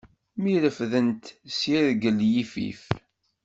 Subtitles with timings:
[0.41, 1.23] Mi refdent
[1.57, 2.83] s yirgel yifif.